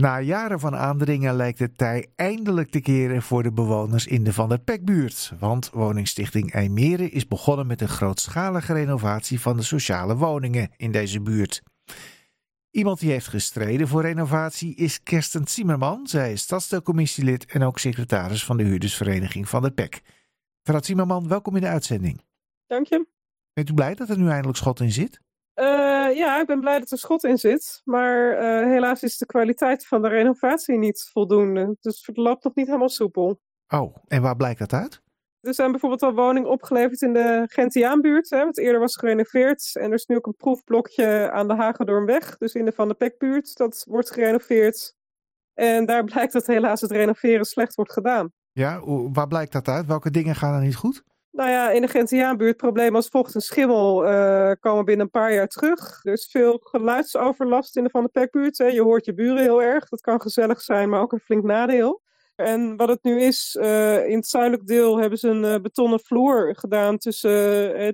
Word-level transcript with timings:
Na 0.00 0.20
jaren 0.20 0.60
van 0.60 0.76
aandringen 0.76 1.34
lijkt 1.34 1.58
het 1.58 1.78
tij 1.78 2.06
eindelijk 2.16 2.70
te 2.70 2.80
keren 2.80 3.22
voor 3.22 3.42
de 3.42 3.52
bewoners 3.52 4.06
in 4.06 4.24
de 4.24 4.32
Van 4.32 4.48
der 4.48 4.58
Pekbuurt. 4.58 5.32
Want 5.38 5.70
woningstichting 5.70 6.52
IJmeren 6.52 7.12
is 7.12 7.28
begonnen 7.28 7.66
met 7.66 7.80
een 7.80 7.88
grootschalige 7.88 8.72
renovatie 8.72 9.40
van 9.40 9.56
de 9.56 9.62
sociale 9.62 10.16
woningen 10.16 10.70
in 10.76 10.92
deze 10.92 11.20
buurt. 11.20 11.62
Iemand 12.70 12.98
die 12.98 13.10
heeft 13.10 13.28
gestreden 13.28 13.88
voor 13.88 14.02
renovatie 14.02 14.74
is 14.74 15.02
Kersten 15.02 15.46
Zimmerman. 15.48 16.06
Zij 16.06 16.32
is 16.32 16.42
stadsdeelcommissielid 16.42 17.46
en 17.46 17.62
ook 17.62 17.78
secretaris 17.78 18.44
van 18.44 18.56
de 18.56 18.64
huurdersvereniging 18.64 19.48
Van 19.48 19.62
der 19.62 19.72
Pek. 19.72 20.02
Mevrouw 20.62 20.82
Zimmerman, 20.82 21.28
welkom 21.28 21.54
in 21.54 21.62
de 21.62 21.68
uitzending. 21.68 22.20
Dank 22.66 22.86
je. 22.86 23.06
Bent 23.52 23.70
u 23.70 23.74
blij 23.74 23.94
dat 23.94 24.08
er 24.08 24.18
nu 24.18 24.28
eindelijk 24.28 24.58
schot 24.58 24.80
in 24.80 24.92
zit? 24.92 25.20
Uh, 25.54 26.16
ja, 26.16 26.40
ik 26.40 26.46
ben 26.46 26.60
blij 26.60 26.78
dat 26.78 26.90
er 26.90 26.98
schot 26.98 27.24
in 27.24 27.38
zit. 27.38 27.80
Maar 27.84 28.32
uh, 28.32 28.70
helaas 28.70 29.02
is 29.02 29.18
de 29.18 29.26
kwaliteit 29.26 29.86
van 29.86 30.02
de 30.02 30.08
renovatie 30.08 30.78
niet 30.78 31.08
voldoende. 31.12 31.76
Dus 31.80 32.06
het 32.06 32.16
loopt 32.16 32.44
nog 32.44 32.54
niet 32.54 32.66
helemaal 32.66 32.88
soepel. 32.88 33.40
Oh, 33.68 33.96
en 34.06 34.22
waar 34.22 34.36
blijkt 34.36 34.58
dat 34.58 34.72
uit? 34.72 35.02
Er 35.40 35.54
zijn 35.54 35.70
bijvoorbeeld 35.70 36.02
al 36.02 36.14
woningen 36.14 36.50
opgeleverd 36.50 37.02
in 37.02 37.12
de 37.12 37.44
Gentiaanbuurt, 37.50 38.30
hè, 38.30 38.44
wat 38.44 38.58
eerder 38.58 38.80
was 38.80 38.96
gerenoveerd. 38.96 39.70
En 39.76 39.84
er 39.84 39.94
is 39.94 40.06
nu 40.06 40.16
ook 40.16 40.26
een 40.26 40.36
proefblokje 40.36 41.30
aan 41.30 41.48
de 41.48 41.54
Hagedornweg, 41.54 42.38
dus 42.38 42.54
in 42.54 42.64
de 42.64 42.72
Van 42.72 42.88
de 42.88 42.94
Pekbuurt. 42.94 43.56
Dat 43.56 43.84
wordt 43.88 44.10
gerenoveerd. 44.10 44.94
En 45.54 45.86
daar 45.86 46.04
blijkt 46.14 46.32
dat 46.32 46.46
helaas 46.46 46.80
het 46.80 46.90
renoveren 46.90 47.44
slecht 47.44 47.74
wordt 47.74 47.92
gedaan. 47.92 48.32
Ja, 48.52 48.80
waar 49.12 49.28
blijkt 49.28 49.52
dat 49.52 49.68
uit? 49.68 49.86
Welke 49.86 50.10
dingen 50.10 50.34
gaan 50.34 50.54
er 50.54 50.60
niet 50.60 50.76
goed? 50.76 51.04
Nou 51.34 51.50
ja, 51.50 51.70
in 51.70 51.80
de 51.80 51.88
Gentiaanbuurt 51.88 52.56
problemen 52.56 52.94
als 52.94 53.08
vocht 53.08 53.34
en 53.34 53.40
schimmel 53.40 54.10
uh, 54.10 54.50
komen 54.60 54.84
binnen 54.84 55.04
een 55.04 55.10
paar 55.10 55.32
jaar 55.32 55.48
terug. 55.48 56.00
Er 56.02 56.12
is 56.12 56.28
veel 56.30 56.60
geluidsoverlast 56.62 57.76
in 57.76 57.84
de 57.84 57.90
Van 57.90 58.02
de 58.02 58.08
Pekbuurt. 58.08 58.58
Hè. 58.58 58.66
Je 58.66 58.82
hoort 58.82 59.04
je 59.04 59.14
buren 59.14 59.42
heel 59.42 59.62
erg. 59.62 59.88
Dat 59.88 60.00
kan 60.00 60.20
gezellig 60.20 60.60
zijn, 60.60 60.88
maar 60.88 61.00
ook 61.00 61.12
een 61.12 61.20
flink 61.20 61.44
nadeel. 61.44 62.02
En 62.36 62.76
wat 62.76 62.88
het 62.88 63.02
nu 63.02 63.20
is, 63.20 63.56
uh, 63.60 64.08
in 64.08 64.16
het 64.16 64.26
zuidelijk 64.26 64.66
deel 64.66 64.98
hebben 64.98 65.18
ze 65.18 65.28
een 65.28 65.44
uh, 65.44 65.56
betonnen 65.62 66.00
vloer 66.00 66.56
gedaan 66.56 66.98
tussen 66.98 67.30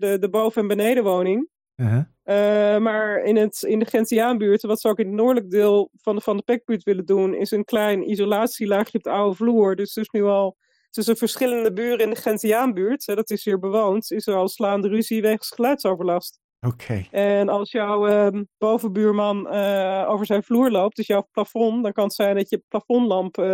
de, 0.01 0.17
de 0.21 0.29
boven- 0.31 0.63
en 0.63 0.69
benedenwoning. 0.69 1.49
-huh. 1.75 2.77
maar 2.77 3.23
in, 3.23 3.37
het, 3.37 3.63
in 3.63 3.79
de 3.79 3.85
Gentiaanbuurt, 3.85 4.63
wat 4.63 4.81
ze 4.81 4.89
ook 4.89 4.99
in 4.99 5.07
het 5.07 5.15
noordelijk 5.15 5.51
deel 5.51 5.91
van 5.97 6.15
de 6.15 6.21
Van 6.21 6.37
de 6.37 6.43
Pekbuurt 6.43 6.83
willen 6.83 7.07
doen, 7.07 7.35
is 7.35 7.51
een 7.51 7.65
klein 7.65 8.11
isolatielaagje 8.11 8.99
op 8.99 9.05
de 9.05 9.11
oude 9.11 9.37
vloer. 9.37 9.77
Dus 9.77 9.97
is 9.97 10.11
nu 10.11 10.23
al 10.23 10.57
tussen 10.91 11.17
verschillende 11.17 11.73
buren 11.73 11.99
in 11.99 12.11
de 12.11 12.17
Gentiaanbuurt, 12.17 13.07
hè, 13.07 13.15
dat 13.15 13.31
is 13.31 13.45
hier 13.45 13.59
bewoond, 13.59 14.11
is 14.11 14.27
er 14.27 14.35
al 14.35 14.49
slaande 14.49 14.89
ruzie 14.89 15.23
wegens 15.23 15.51
geluidsoverlast. 15.51 16.41
Oké. 16.67 16.75
Okay. 16.75 17.09
En 17.11 17.49
als 17.49 17.71
jouw 17.71 18.09
uh, 18.09 18.43
bovenbuurman 18.59 19.55
uh, 19.55 20.05
over 20.09 20.27
zijn 20.27 20.43
vloer 20.43 20.71
loopt, 20.71 20.97
dus 20.97 21.07
jouw 21.07 21.29
plafond, 21.33 21.83
dan 21.83 21.93
kan 21.93 22.05
het 22.05 22.15
zijn 22.15 22.37
dat 22.37 22.51
je 22.51 22.63
plafondlamp 22.69 23.39
uh, 23.39 23.45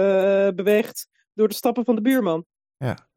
beweegt 0.55 1.09
door 1.35 1.49
de 1.49 1.55
stappen 1.55 1.85
van 1.85 1.95
de 1.95 2.01
buurman. 2.01 2.45
Ja. 2.77 3.09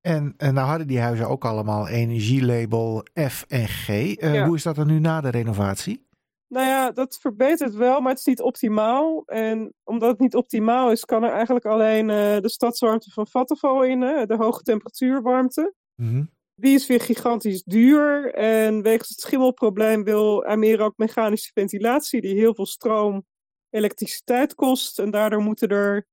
En, 0.00 0.34
en 0.36 0.54
nou 0.54 0.68
hadden 0.68 0.86
die 0.86 1.00
huizen 1.00 1.28
ook 1.28 1.44
allemaal 1.44 1.88
energielabel 1.88 3.06
F 3.28 3.44
en 3.48 3.68
G. 3.68 3.86
Ja. 4.20 4.46
Hoe 4.46 4.56
is 4.56 4.62
dat 4.62 4.78
er 4.78 4.86
nu 4.86 4.98
na 4.98 5.20
de 5.20 5.30
renovatie? 5.30 6.06
Nou 6.48 6.66
ja, 6.66 6.90
dat 6.90 7.18
verbetert 7.20 7.74
wel, 7.74 8.00
maar 8.00 8.10
het 8.10 8.18
is 8.18 8.24
niet 8.24 8.42
optimaal. 8.42 9.22
En 9.26 9.74
omdat 9.84 10.10
het 10.10 10.18
niet 10.18 10.34
optimaal 10.34 10.90
is, 10.90 11.04
kan 11.04 11.24
er 11.24 11.32
eigenlijk 11.32 11.64
alleen 11.64 12.08
uh, 12.08 12.40
de 12.40 12.50
stadswarmte 12.50 13.10
van 13.10 13.26
Vattenfall 13.26 13.88
in, 13.88 14.00
de 14.00 14.36
hoge 14.38 14.62
temperatuurwarmte. 14.62 15.74
Mm 15.94 16.08
-hmm. 16.08 16.30
Die 16.54 16.74
is 16.74 16.86
weer 16.86 17.00
gigantisch 17.00 17.62
duur. 17.62 18.34
En 18.34 18.82
wegens 18.82 19.08
het 19.08 19.20
schimmelprobleem 19.20 20.04
wil 20.04 20.44
Almere 20.44 20.82
ook 20.82 20.96
mechanische 20.96 21.50
ventilatie, 21.54 22.20
die 22.20 22.34
heel 22.34 22.54
veel 22.54 22.66
stroom, 22.66 23.26
elektriciteit 23.70 24.54
kost. 24.54 24.98
En 24.98 25.10
daardoor 25.10 25.42
moeten 25.42 25.68
er 25.68 26.06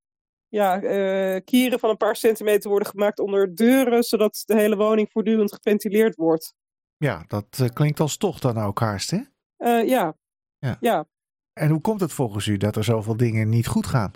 ja, 0.48 0.82
uh, 0.82 1.42
kieren 1.44 1.80
van 1.80 1.90
een 1.90 1.98
paar 1.98 2.16
centimeter 2.16 2.70
worden 2.70 2.88
gemaakt 2.88 3.20
onder 3.20 3.56
deuren, 3.56 4.04
zodat 4.04 4.44
de 4.46 4.56
hele 4.56 4.76
woning 4.76 5.12
voortdurend 5.12 5.54
geventileerd 5.54 6.16
wordt. 6.16 6.54
Ja, 6.98 7.24
dat 7.28 7.58
uh, 7.62 7.68
klinkt 7.68 8.00
als 8.00 8.18
toch 8.18 8.40
dan 8.40 8.58
ook 8.58 8.80
haast, 8.80 9.12
hè? 9.12 9.20
Ja. 9.80 10.16
Ja. 10.66 10.78
ja. 10.80 11.06
En 11.54 11.70
hoe 11.70 11.82
komt 11.82 12.00
het 12.00 12.14
volgens 12.14 12.48
u 12.48 12.58
dat 12.58 12.76
er 12.76 12.84
zoveel 12.84 13.18
dingen 13.18 13.50
niet 13.50 13.68
goed 13.68 13.86
gaan? 13.86 14.12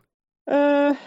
Uh, 0.46 0.56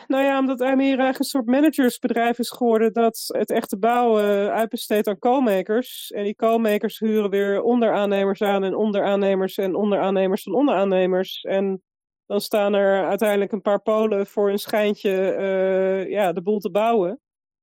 nou 0.06 0.24
ja, 0.24 0.38
omdat 0.38 0.60
Almere 0.60 0.86
eigenlijk 0.86 1.18
een 1.18 1.24
soort 1.24 1.46
managersbedrijf 1.46 2.38
is 2.38 2.50
geworden 2.50 2.92
dat 2.92 3.24
het 3.26 3.50
echte 3.50 3.78
bouwen 3.78 4.52
uitbesteedt 4.52 5.08
aan 5.08 5.18
co-makers. 5.18 6.10
En 6.10 6.24
die 6.24 6.34
co-makers 6.34 6.98
huren 6.98 7.30
weer 7.30 7.62
onderaannemers 7.62 8.42
aan 8.42 8.64
en 8.64 8.74
onderaannemers 8.74 9.56
en 9.56 9.74
onderaannemers 9.74 10.42
van 10.42 10.54
onderaannemers. 10.54 11.40
En 11.42 11.82
dan 12.26 12.40
staan 12.40 12.74
er 12.74 13.06
uiteindelijk 13.06 13.52
een 13.52 13.60
paar 13.60 13.82
polen 13.82 14.26
voor 14.26 14.50
een 14.50 14.58
schijntje 14.58 15.36
uh, 15.38 16.10
ja, 16.10 16.32
de 16.32 16.42
boel 16.42 16.58
te 16.58 16.70
bouwen. 16.70 17.10
Mm 17.10 17.20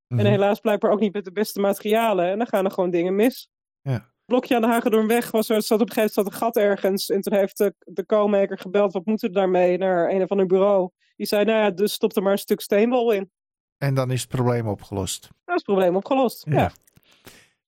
Mhm. 0.09 0.18
-hmm. 0.18 0.25
En 0.25 0.31
helaas 0.39 0.59
blijkbaar 0.59 0.91
ook 0.91 1.00
niet 1.00 1.13
met 1.13 1.25
de 1.25 1.31
beste 1.31 1.59
materialen. 1.59 2.25
En 2.29 2.38
dan 2.38 2.47
gaan 2.47 2.66
er 2.66 2.72
gewoon 2.72 2.89
dingen 2.89 3.16
mis. 3.16 3.50
Ja. 3.81 4.12
Blokje 4.29 4.56
aan 4.56 4.62
de 4.62 4.67
Hagedornweg 4.67 5.31
was 5.31 5.50
er, 5.50 5.62
zat 5.62 5.81
op 5.81 5.88
een 5.88 5.94
gegeven 5.94 6.13
moment 6.16 6.34
een 6.34 6.41
gat 6.41 6.57
ergens. 6.57 7.09
En 7.09 7.22
toen 7.22 7.34
heeft 7.34 7.57
de, 7.57 7.73
de 7.79 8.06
co-maker 8.06 8.57
gebeld, 8.57 8.94
wat 8.94 9.06
moeten 9.06 9.28
we 9.29 9.35
daarmee, 9.35 9.78
naar 9.78 10.09
een 10.09 10.22
of 10.22 10.29
ander 10.29 10.45
bureau. 10.45 10.90
Die 11.16 11.28
zei, 11.28 11.45
nou 11.45 11.57
ja, 11.57 11.69
dus 11.72 11.94
stop 11.94 12.16
er 12.16 12.23
maar 12.23 12.31
een 12.31 12.38
stuk 12.38 12.62
steenwol 12.62 13.12
in. 13.12 13.31
En 13.78 13.94
dan 13.94 14.12
is 14.12 14.22
het 14.22 14.29
probleem 14.29 14.68
opgelost. 14.68 15.22
Dat 15.22 15.31
is 15.45 15.53
het 15.53 15.63
probleem 15.63 15.95
opgelost, 15.95 16.45
ja. 16.45 16.59
ja. 16.59 16.72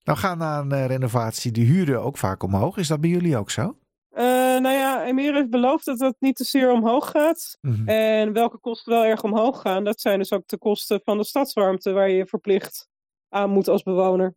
Nou 0.04 0.18
gaan 0.18 0.38
na 0.38 0.58
een 0.58 0.72
uh, 0.72 0.86
renovatie 0.86 1.52
de 1.52 1.60
huren 1.60 2.02
ook 2.02 2.18
vaak 2.18 2.42
omhoog. 2.42 2.76
Is 2.76 2.88
dat 2.88 3.00
bij 3.00 3.10
jullie 3.10 3.36
ook 3.36 3.50
zo? 3.50 3.76
Uh, 4.12 4.22
nou 4.60 4.68
ja, 4.68 5.04
Emir 5.04 5.34
heeft 5.34 5.50
beloofd 5.50 5.84
dat 5.84 5.98
het 5.98 6.16
niet 6.18 6.36
te 6.36 6.44
zeer 6.44 6.72
omhoog 6.72 7.10
gaat. 7.10 7.58
Mm 7.60 7.74
-hmm. 7.74 7.88
En 7.88 8.32
welke 8.32 8.58
kosten 8.58 8.92
wel 8.92 9.04
erg 9.04 9.22
omhoog 9.22 9.60
gaan, 9.60 9.84
dat 9.84 10.00
zijn 10.00 10.18
dus 10.18 10.32
ook 10.32 10.46
de 10.46 10.58
kosten 10.58 11.00
van 11.04 11.18
de 11.18 11.24
stadswarmte, 11.24 11.92
waar 11.92 12.10
je 12.10 12.26
verplicht 12.26 12.88
aan 13.28 13.50
moet 13.50 13.68
als 13.68 13.82
bewoner. 13.82 14.34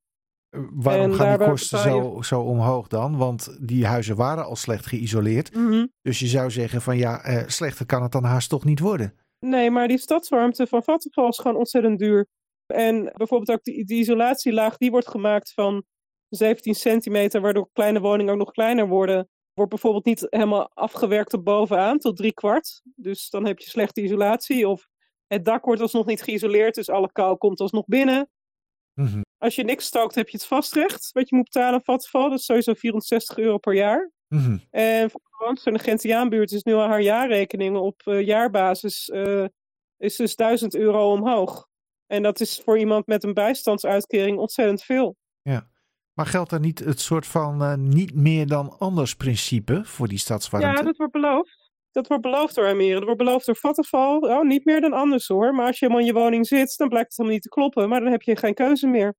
Waarom 0.73 1.11
en 1.11 1.16
gaan 1.16 1.38
die 1.38 1.47
kosten 1.47 1.79
zo, 1.79 2.21
zo 2.21 2.41
omhoog 2.41 2.88
dan? 2.88 3.17
Want 3.17 3.57
die 3.61 3.85
huizen 3.85 4.16
waren 4.16 4.45
al 4.45 4.55
slecht 4.55 4.85
geïsoleerd. 4.85 5.55
Mm 5.55 5.67
-hmm. 5.69 5.91
Dus 6.01 6.19
je 6.19 6.27
zou 6.27 6.51
zeggen 6.51 6.81
van 6.81 6.97
ja, 6.97 7.29
uh, 7.29 7.43
slechter 7.47 7.85
kan 7.85 8.03
het 8.03 8.11
dan 8.11 8.23
haast 8.23 8.49
toch 8.49 8.66
niet 8.66 8.79
worden. 8.79 9.13
Nee, 9.39 9.71
maar 9.71 9.88
die 9.88 9.97
stadswarmte 9.97 10.67
van 10.67 10.83
Vattenfall 10.83 11.27
is 11.27 11.39
gewoon 11.39 11.57
ontzettend 11.57 11.99
duur. 11.99 12.27
En 12.66 13.11
bijvoorbeeld 13.13 13.51
ook 13.51 13.63
die, 13.63 13.85
die 13.85 13.99
isolatielaag, 13.99 14.77
die 14.77 14.91
wordt 14.91 15.09
gemaakt 15.09 15.53
van 15.53 15.83
17 16.29 16.75
centimeter, 16.75 17.41
waardoor 17.41 17.69
kleine 17.73 17.99
woningen 17.99 18.33
ook 18.33 18.39
nog 18.39 18.51
kleiner 18.51 18.87
worden. 18.87 19.29
Wordt 19.53 19.72
bijvoorbeeld 19.72 20.05
niet 20.05 20.27
helemaal 20.29 20.72
afgewerkt 20.73 21.29
tot 21.29 21.43
bovenaan, 21.43 21.99
tot 21.99 22.17
drie 22.17 22.33
kwart. 22.33 22.81
Dus 22.95 23.29
dan 23.29 23.45
heb 23.45 23.59
je 23.59 23.69
slechte 23.69 24.01
isolatie. 24.01 24.67
Of 24.67 24.87
het 25.27 25.45
dak 25.45 25.66
wordt 25.66 25.81
alsnog 25.81 26.05
niet 26.05 26.22
geïsoleerd, 26.22 26.75
dus 26.75 26.89
alle 26.89 27.11
kou 27.11 27.37
komt 27.37 27.59
alsnog 27.59 27.85
binnen. 27.85 28.29
Mm 28.93 29.05
-hmm. 29.05 29.22
Als 29.45 29.56
je 29.56 29.63
niks 29.63 29.85
stookt, 29.85 30.16
heb 30.16 30.29
je 30.29 30.38
het 30.38 30.45
vastrecht. 30.45 31.09
Wat 31.11 31.29
je 31.29 31.35
moet 31.35 31.45
betalen 31.45 31.73
aan 31.73 31.83
Vattenfall. 31.83 32.29
Dat 32.29 32.39
is 32.39 32.45
sowieso 32.45 32.73
460 32.73 33.38
euro 33.38 33.57
per 33.57 33.73
jaar. 33.73 34.11
Mm 34.28 34.39
-hmm. 34.39 34.61
En 34.69 35.09
voor 35.09 35.22
de 35.53 35.61
in 35.63 35.73
de 35.73 35.79
Gentiaanbuurt 35.79 36.51
is 36.51 36.63
nu 36.63 36.73
al 36.73 36.88
haar 36.88 37.01
jaarrekening 37.01 37.78
op 37.78 38.01
uh, 38.05 38.25
jaarbasis 38.25 39.09
uh, 39.13 39.45
is 39.97 40.16
dus 40.16 40.35
1000 40.35 40.75
euro 40.75 41.11
omhoog. 41.11 41.67
En 42.07 42.23
dat 42.23 42.39
is 42.39 42.61
voor 42.63 42.79
iemand 42.79 43.07
met 43.07 43.23
een 43.23 43.34
bijstandsuitkering 43.34 44.38
ontzettend 44.38 44.84
veel. 44.84 45.16
Ja. 45.41 45.67
Maar 46.13 46.25
geldt 46.25 46.51
er 46.51 46.59
niet 46.59 46.79
het 46.79 47.00
soort 47.00 47.28
van 47.28 47.61
uh, 47.61 47.73
niet 47.75 48.16
meer 48.16 48.47
dan 48.47 48.75
anders 48.79 49.16
principe 49.16 49.81
voor 49.84 50.07
die 50.07 50.17
stadswarmte? 50.17 50.67
Ja, 50.67 50.84
dat 50.84 50.97
wordt 50.97 51.13
beloofd. 51.13 51.72
Dat 51.91 52.07
wordt 52.07 52.23
beloofd 52.23 52.55
door 52.55 52.67
Almere. 52.67 52.94
Dat 52.94 53.03
wordt 53.03 53.17
beloofd 53.17 53.45
door 53.45 53.55
Vattenfall. 53.55 54.17
Oh, 54.17 54.41
niet 54.41 54.66
meer 54.66 54.81
dan 54.81 54.94
anders 54.94 55.28
hoor. 55.28 55.53
Maar 55.55 55.67
als 55.67 55.79
je 55.79 55.85
helemaal 55.85 56.07
in 56.07 56.13
je 56.13 56.19
woning 56.19 56.47
zit, 56.47 56.78
dan 56.78 56.89
blijkt 56.89 57.07
het 57.07 57.17
helemaal 57.17 57.38
niet 57.38 57.44
te 57.44 57.59
kloppen. 57.59 57.89
Maar 57.89 58.00
dan 58.00 58.11
heb 58.11 58.22
je 58.22 58.35
geen 58.35 58.53
keuze 58.53 58.88
meer. 58.88 59.16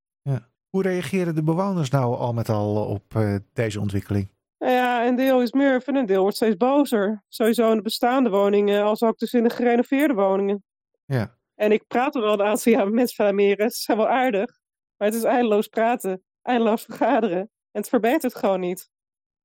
Hoe 0.76 0.84
reageren 0.84 1.34
de 1.34 1.42
bewoners 1.42 1.90
nou 1.90 2.16
al 2.16 2.32
met 2.32 2.48
al 2.48 2.86
op 2.86 3.14
uh, 3.16 3.36
deze 3.52 3.80
ontwikkeling? 3.80 4.30
Nou 4.58 4.72
ja, 4.72 5.06
een 5.06 5.16
deel 5.16 5.42
is 5.42 5.52
murf 5.52 5.86
en 5.86 5.96
een 5.96 6.06
deel 6.06 6.20
wordt 6.20 6.36
steeds 6.36 6.56
bozer. 6.56 7.24
Sowieso 7.28 7.70
in 7.70 7.76
de 7.76 7.82
bestaande 7.82 8.30
woningen, 8.30 8.82
als 8.82 9.02
ook 9.02 9.18
dus 9.18 9.32
in 9.32 9.42
de 9.42 9.50
gerenoveerde 9.50 10.14
woningen. 10.14 10.64
Ja. 11.04 11.38
En 11.54 11.72
ik 11.72 11.86
praat 11.86 12.14
er 12.14 12.20
wel 12.20 12.32
een 12.32 12.46
aantal 12.46 12.72
jaar 12.72 12.84
met 12.84 12.94
mensen 12.94 13.16
van 13.16 13.26
Almere. 13.26 13.70
Ze 13.70 13.80
zijn 13.80 13.96
wel 13.96 14.08
aardig, 14.08 14.58
maar 14.96 15.08
het 15.08 15.16
is 15.16 15.22
eindeloos 15.22 15.66
praten, 15.66 16.22
eindeloos 16.42 16.82
vergaderen. 16.82 17.40
En 17.40 17.80
het 17.80 17.88
verbetert 17.88 18.34
gewoon 18.34 18.60
niet. 18.60 18.90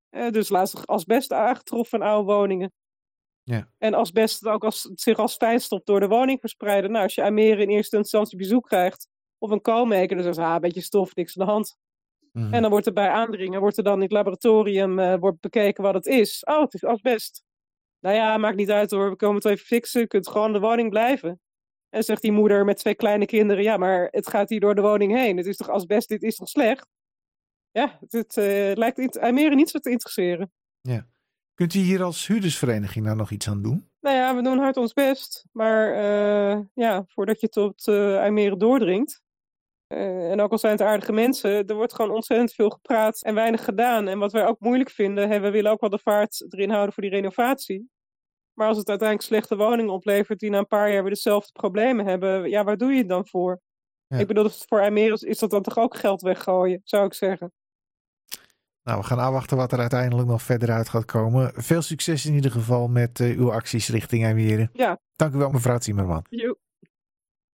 Uh, 0.09 0.29
dus 0.29 0.49
laatst 0.49 0.87
asbest 0.87 1.33
aangetroffen 1.33 1.99
in 1.99 2.05
oude 2.05 2.33
woningen. 2.33 2.73
Ja. 3.43 3.71
En 3.77 3.93
asbest 3.93 4.45
ook 4.45 4.63
als, 4.63 4.89
zich 4.93 5.17
als 5.17 5.35
fijnstof 5.35 5.81
door 5.83 5.99
de 5.99 6.07
woning 6.07 6.39
verspreiden. 6.39 6.91
Nou, 6.91 7.03
als 7.03 7.15
je 7.15 7.23
Almere 7.23 7.61
in 7.61 7.69
eerste 7.69 7.97
instantie 7.97 8.37
bezoek 8.37 8.67
krijgt, 8.67 9.09
of 9.41 9.51
een 9.51 9.61
dan 10.07 10.23
zegt 10.23 10.35
ze, 10.35 10.41
ah, 10.41 10.53
een 10.53 10.61
beetje 10.61 10.81
stof, 10.81 11.15
niks 11.15 11.37
aan 11.37 11.45
de 11.45 11.51
hand. 11.51 11.77
Mm 12.31 12.43
-hmm. 12.43 12.53
En 12.53 12.61
dan 12.61 12.71
wordt 12.71 12.85
er 12.85 12.93
bij 12.93 13.09
aandringen, 13.09 13.59
wordt 13.59 13.77
er 13.77 13.83
dan 13.83 13.95
in 13.95 14.01
het 14.01 14.11
laboratorium 14.11 14.99
uh, 14.99 15.15
wordt 15.15 15.39
bekeken 15.39 15.83
wat 15.83 15.93
het 15.93 16.05
is. 16.05 16.43
Oh, 16.43 16.61
het 16.61 16.73
is 16.73 16.83
asbest. 16.83 17.43
Nou 17.99 18.15
ja, 18.15 18.37
maakt 18.37 18.55
niet 18.55 18.71
uit 18.71 18.91
hoor, 18.91 19.09
we 19.09 19.15
komen 19.15 19.35
het 19.35 19.45
even 19.45 19.65
fixen, 19.65 20.01
je 20.01 20.07
kunt 20.07 20.27
gewoon 20.27 20.53
de 20.53 20.59
woning 20.59 20.89
blijven. 20.89 21.39
En 21.89 22.03
zegt 22.03 22.21
die 22.21 22.31
moeder 22.31 22.65
met 22.65 22.77
twee 22.77 22.95
kleine 22.95 23.25
kinderen, 23.25 23.63
ja, 23.63 23.77
maar 23.77 24.07
het 24.11 24.27
gaat 24.27 24.49
hier 24.49 24.59
door 24.59 24.75
de 24.75 24.81
woning 24.81 25.15
heen. 25.15 25.37
Het 25.37 25.45
is 25.45 25.57
toch 25.57 25.69
asbest, 25.69 26.07
dit 26.07 26.23
is 26.23 26.35
toch 26.35 26.49
slecht? 26.49 26.87
Ja, 27.71 27.99
het, 28.07 28.37
uh, 28.37 28.71
lijkt 28.73 29.19
Almere 29.19 29.55
niet 29.55 29.69
zo 29.69 29.79
te 29.79 29.89
interesseren. 29.89 30.51
Ja. 30.81 31.07
Kunt 31.53 31.73
u 31.73 31.79
hier 31.79 32.03
als 32.03 32.27
huurdersvereniging 32.27 33.05
nou 33.05 33.17
nog 33.17 33.31
iets 33.31 33.47
aan 33.47 33.61
doen? 33.61 33.89
Nou 33.99 34.15
ja, 34.15 34.35
we 34.35 34.41
doen 34.41 34.57
hard 34.57 34.77
ons 34.77 34.93
best. 34.93 35.45
Maar 35.51 35.95
uh, 35.95 36.59
ja, 36.73 37.03
voordat 37.07 37.41
je 37.41 37.49
tot 37.49 37.87
uh, 37.87 38.17
IJmeren 38.17 38.59
doordringt. 38.59 39.21
Uh, 39.91 40.31
en 40.31 40.41
ook 40.41 40.51
al 40.51 40.57
zijn 40.57 40.71
het 40.71 40.81
aardige 40.81 41.11
mensen, 41.11 41.67
er 41.67 41.75
wordt 41.75 41.93
gewoon 41.93 42.11
ontzettend 42.11 42.53
veel 42.53 42.69
gepraat 42.69 43.21
en 43.21 43.35
weinig 43.35 43.63
gedaan. 43.63 44.07
En 44.07 44.19
wat 44.19 44.31
wij 44.31 44.45
ook 44.45 44.59
moeilijk 44.59 44.89
vinden, 44.89 45.29
hè, 45.29 45.39
we 45.39 45.49
willen 45.49 45.71
ook 45.71 45.81
wel 45.81 45.89
de 45.89 45.99
vaart 45.99 46.45
erin 46.49 46.69
houden 46.69 46.93
voor 46.93 47.03
die 47.03 47.11
renovatie. 47.11 47.89
Maar 48.53 48.67
als 48.67 48.77
het 48.77 48.89
uiteindelijk 48.89 49.27
slechte 49.27 49.55
woningen 49.55 49.93
oplevert 49.93 50.39
die 50.39 50.49
na 50.49 50.57
een 50.57 50.67
paar 50.67 50.91
jaar 50.91 51.01
weer 51.01 51.13
dezelfde 51.13 51.51
problemen 51.51 52.05
hebben, 52.05 52.49
ja, 52.49 52.63
waar 52.63 52.77
doe 52.77 52.91
je 52.91 52.97
het 52.97 53.09
dan 53.09 53.27
voor? 53.27 53.61
Ja. 54.07 54.17
Ik 54.17 54.27
bedoel, 54.27 54.49
voor 54.49 54.79
IJmeren 54.79 55.19
is 55.19 55.39
dat 55.39 55.49
dan 55.49 55.61
toch 55.61 55.77
ook 55.77 55.95
geld 55.95 56.21
weggooien, 56.21 56.81
zou 56.83 57.05
ik 57.05 57.13
zeggen. 57.13 57.53
Nou, 58.83 58.99
we 58.99 59.05
gaan 59.05 59.19
afwachten 59.19 59.57
wat 59.57 59.71
er 59.71 59.79
uiteindelijk 59.79 60.27
nog 60.27 60.41
verder 60.41 60.71
uit 60.71 60.89
gaat 60.89 61.05
komen. 61.05 61.51
Veel 61.55 61.81
succes 61.81 62.25
in 62.25 62.33
ieder 62.33 62.51
geval 62.51 62.87
met 62.87 63.19
uh, 63.19 63.37
uw 63.37 63.51
acties 63.51 63.89
richting 63.89 64.23
IJmeren. 64.23 64.69
Ja. 64.73 64.99
Dank 65.15 65.33
u 65.33 65.37
wel, 65.37 65.49
mevrouw 65.49 65.79
Zimmerman. 65.79 66.25
Jo. 66.29 66.55